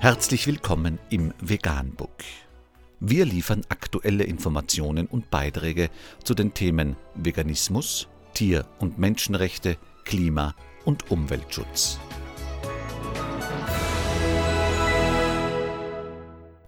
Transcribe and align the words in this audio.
Herzlich 0.00 0.46
willkommen 0.46 1.00
im 1.10 1.34
Veganbook. 1.40 2.22
Wir 3.00 3.24
liefern 3.24 3.62
aktuelle 3.68 4.22
Informationen 4.22 5.08
und 5.08 5.28
Beiträge 5.28 5.90
zu 6.22 6.34
den 6.34 6.54
Themen 6.54 6.94
Veganismus, 7.16 8.06
Tier- 8.32 8.64
und 8.78 9.00
Menschenrechte, 9.00 9.76
Klima- 10.04 10.54
und 10.84 11.10
Umweltschutz. 11.10 11.98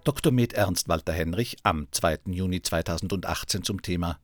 Dr. 0.03 0.33
Med 0.33 0.51
Ernst 0.51 0.89
Walter 0.89 1.13
Henrich 1.13 1.55
am 1.63 1.87
2. 1.89 2.19
Juni 2.25 2.61
2018 2.61 3.63
zum 3.63 3.81
Thema 3.81 4.19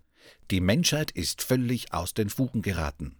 Die 0.52 0.60
Menschheit 0.60 1.12
ist 1.12 1.42
völlig 1.42 1.94
aus 1.94 2.14
den 2.14 2.30
Fugen 2.30 2.62
geraten. 2.62 3.16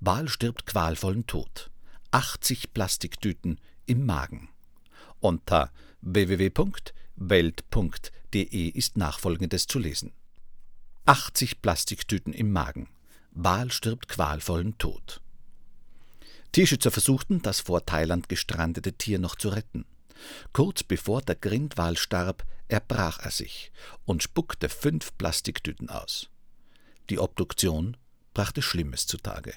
Wal 0.00 0.26
stirbt 0.28 0.66
qualvollen 0.66 1.28
Tod. 1.28 1.70
80 2.10 2.74
Plastiktüten 2.74 3.60
im 3.86 4.04
Magen. 4.04 4.48
Unter 5.20 5.72
www.welt.de 6.00 6.68
ist 8.68 8.96
nachfolgendes 8.96 9.66
zu 9.66 9.78
lesen. 9.78 10.12
80 11.06 11.62
Plastiktüten 11.62 12.32
im 12.32 12.52
Magen. 12.52 12.88
Wal 13.30 13.72
stirbt 13.72 14.08
qualvollen 14.08 14.78
Tod. 14.78 15.20
Tierschützer 16.52 16.90
versuchten, 16.90 17.42
das 17.42 17.60
vor 17.60 17.84
Thailand 17.84 18.28
gestrandete 18.28 18.92
Tier 18.92 19.18
noch 19.18 19.36
zu 19.36 19.48
retten. 19.48 19.84
Kurz 20.52 20.82
bevor 20.82 21.22
der 21.22 21.36
Grindwal 21.36 21.96
starb, 21.96 22.44
erbrach 22.68 23.20
er 23.20 23.30
sich 23.30 23.72
und 24.04 24.22
spuckte 24.22 24.68
fünf 24.68 25.16
Plastiktüten 25.16 25.88
aus. 25.88 26.30
Die 27.10 27.18
Obduktion 27.18 27.96
brachte 28.34 28.62
Schlimmes 28.62 29.06
zutage. 29.06 29.54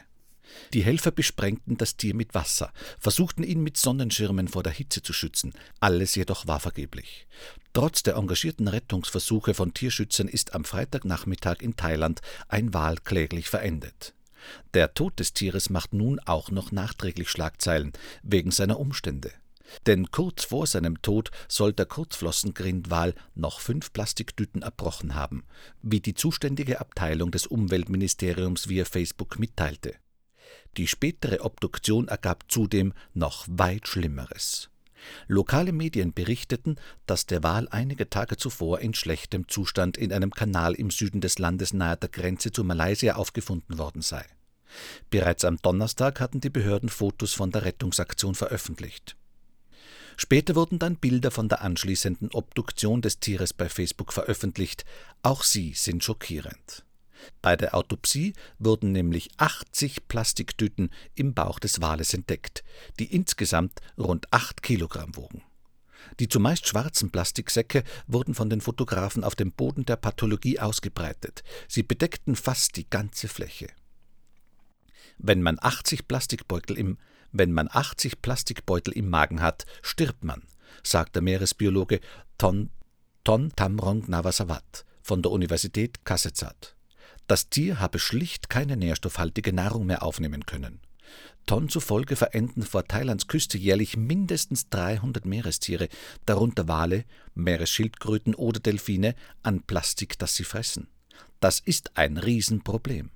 Die 0.74 0.84
Helfer 0.84 1.12
besprengten 1.12 1.78
das 1.78 1.98
Tier 1.98 2.16
mit 2.16 2.34
Wasser, 2.34 2.72
versuchten 3.00 3.44
ihn 3.44 3.62
mit 3.62 3.78
Sonnenschirmen 3.78 4.48
vor 4.48 4.64
der 4.64 4.74
Hitze 4.74 5.02
zu 5.02 5.14
schützen, 5.14 5.54
alles 5.80 6.16
jedoch 6.16 6.48
war 6.48 6.60
vergeblich. 6.60 7.28
Trotz 7.74 8.04
der 8.04 8.16
engagierten 8.16 8.68
Rettungsversuche 8.68 9.54
von 9.54 9.74
Tierschützern 9.74 10.28
ist 10.28 10.54
am 10.54 10.66
Freitagnachmittag 10.66 11.62
in 11.62 11.76
Thailand 11.76 12.22
ein 12.48 12.74
Wal 12.74 12.98
kläglich 12.98 13.50
verendet. 13.50 14.14
Der 14.74 14.94
Tod 14.94 15.20
des 15.20 15.34
Tieres 15.34 15.70
macht 15.70 15.94
nun 15.94 16.20
auch 16.20 16.52
noch 16.52 16.72
nachträglich 16.72 17.30
Schlagzeilen 17.30 17.94
wegen 18.24 18.52
seiner 18.52 18.80
Umstände. 18.80 19.32
Denn 19.86 20.12
kurz 20.12 20.44
vor 20.44 20.68
seinem 20.68 21.02
Tod 21.02 21.32
soll 21.48 21.74
der 21.74 21.86
Kurzflossengrindwal 21.86 23.16
noch 23.36 23.60
fünf 23.60 23.94
Plastiktüten 23.94 24.64
erbrochen 24.64 25.16
haben, 25.16 25.46
wie 25.82 26.02
die 26.02 26.14
zuständige 26.14 26.82
Abteilung 26.82 27.32
des 27.32 27.48
Umweltministeriums 27.48 28.68
via 28.68 28.86
Facebook 28.86 29.40
mitteilte. 29.40 29.96
Die 30.78 30.88
spätere 30.88 31.44
Obduktion 31.44 32.08
ergab 32.08 32.46
zudem 32.50 32.94
noch 33.14 33.46
weit 33.50 33.88
Schlimmeres. 33.88 34.70
Lokale 35.28 35.72
Medien 35.72 36.14
berichteten, 36.14 36.76
dass 37.06 37.26
der 37.26 37.44
Wal 37.44 37.68
einige 37.70 38.10
Tage 38.10 38.38
zuvor 38.38 38.80
in 38.80 38.94
schlechtem 38.94 39.48
Zustand 39.48 39.98
in 39.98 40.14
einem 40.14 40.32
Kanal 40.32 40.74
im 40.74 40.92
Süden 40.92 41.22
des 41.22 41.40
Landes 41.40 41.74
nahe 41.74 41.98
der 41.98 42.10
Grenze 42.10 42.52
zu 42.52 42.64
Malaysia 42.64 43.16
aufgefunden 43.16 43.78
worden 43.78 44.02
sei. 44.02 44.26
Bereits 45.10 45.44
am 45.44 45.58
Donnerstag 45.58 46.20
hatten 46.20 46.40
die 46.40 46.50
Behörden 46.50 46.90
Fotos 46.90 47.34
von 47.34 47.52
der 47.52 47.66
Rettungsaktion 47.66 48.36
veröffentlicht. 48.36 49.16
Später 50.18 50.56
wurden 50.56 50.80
dann 50.80 50.98
Bilder 50.98 51.32
von 51.32 51.50
der 51.50 51.62
anschließenden 51.62 52.30
Obduktion 52.34 53.02
des 53.02 53.20
Tieres 53.20 53.54
bei 53.54 53.70
Facebook 53.70 54.14
veröffentlicht. 54.14 54.86
Auch 55.24 55.44
sie 55.44 55.74
sind 55.74 56.04
schockierend. 56.04 56.86
Bei 57.42 57.56
der 57.56 57.76
Autopsie 57.76 58.34
wurden 58.60 58.92
nämlich 58.92 59.30
80 59.38 60.08
Plastiktüten 60.08 60.90
im 61.16 61.34
Bauch 61.34 61.60
des 61.60 61.82
Wales 61.82 62.14
entdeckt, 62.14 62.64
die 63.00 63.14
insgesamt 63.14 63.80
rund 63.98 64.32
8 64.32 64.62
Kilogramm 64.62 65.16
wogen. 65.16 65.44
Die 66.20 66.28
zumeist 66.28 66.68
schwarzen 66.68 67.12
Plastiksäcke 67.12 67.84
wurden 68.08 68.34
von 68.34 68.50
den 68.50 68.62
Fotografen 68.62 69.24
auf 69.24 69.36
dem 69.36 69.52
Boden 69.52 69.86
der 69.86 69.96
Pathologie 69.96 70.60
ausgebreitet. 70.60 71.44
Sie 71.68 71.84
bedeckten 71.84 72.36
fast 72.36 72.76
die 72.76 72.90
ganze 72.90 73.28
Fläche. 73.28 73.68
Wenn 75.18 75.42
man 75.42 75.58
80 75.62 76.08
Plastikbeutel 76.08 76.78
im, 76.78 76.98
wenn 77.32 77.52
man 77.52 77.70
80 77.72 78.22
Plastikbeutel 78.22 78.94
im 78.94 79.10
Magen 79.10 79.42
hat, 79.42 79.66
stirbt 79.82 80.24
man, 80.24 80.44
sagt 80.84 81.16
der 81.16 81.22
Meeresbiologe 81.22 82.00
Ton, 82.38 82.72
Ton 83.24 83.52
Tamrong 83.56 84.04
Navasawat 84.08 84.86
von 85.02 85.22
der 85.22 85.32
Universität 85.32 86.04
Kasetsat. 86.06 86.76
Das 87.28 87.50
Tier 87.50 87.80
habe 87.80 88.00
schlicht 88.00 88.50
keine 88.50 88.78
nährstoffhaltige 88.78 89.54
Nahrung 89.54 89.86
mehr 89.86 90.04
aufnehmen 90.04 90.46
können. 90.46 90.80
Ton 91.46 91.70
zufolge 91.70 92.16
verenden 92.16 92.64
vor 92.64 92.86
Thailands 92.86 93.28
Küste 93.28 93.58
jährlich 93.58 93.98
mindestens 93.98 94.70
300 94.70 95.26
Meerestiere, 95.26 95.90
darunter 96.26 96.68
Wale, 96.68 97.04
Meeresschildkröten 97.36 98.36
oder 98.36 98.60
Delfine, 98.60 99.16
an 99.44 99.62
Plastik, 99.64 100.18
das 100.20 100.36
sie 100.36 100.44
fressen. 100.44 100.88
Das 101.40 101.60
ist 101.60 101.98
ein 101.98 102.18
Riesenproblem. 102.18 103.10